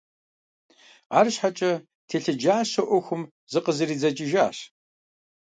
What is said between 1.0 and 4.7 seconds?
АрщхьэкIэ, телъыджащэу Iуэхум зыкъызэридзэкIыжащ.